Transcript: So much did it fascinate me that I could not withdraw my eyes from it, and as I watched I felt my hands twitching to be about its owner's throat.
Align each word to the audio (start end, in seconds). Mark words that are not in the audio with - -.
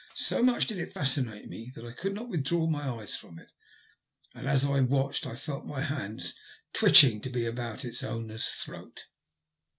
So 0.15 0.41
much 0.41 0.65
did 0.65 0.79
it 0.79 0.93
fascinate 0.93 1.47
me 1.47 1.71
that 1.75 1.85
I 1.85 1.91
could 1.91 2.15
not 2.15 2.27
withdraw 2.27 2.65
my 2.65 2.89
eyes 2.89 3.15
from 3.15 3.37
it, 3.37 3.51
and 4.33 4.47
as 4.47 4.65
I 4.65 4.79
watched 4.79 5.27
I 5.27 5.35
felt 5.35 5.67
my 5.67 5.81
hands 5.81 6.33
twitching 6.73 7.21
to 7.21 7.29
be 7.29 7.45
about 7.45 7.85
its 7.85 8.01
owner's 8.01 8.47
throat. 8.47 9.05